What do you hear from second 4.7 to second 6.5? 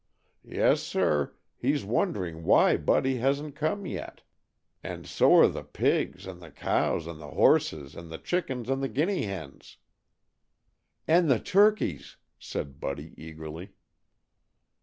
And so are the pigs, and the